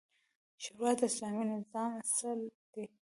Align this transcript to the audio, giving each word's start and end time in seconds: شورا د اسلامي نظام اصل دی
شورا 0.63 0.91
د 0.99 1.01
اسلامي 1.09 1.43
نظام 1.53 1.91
اصل 2.03 2.39
دی 2.73 2.85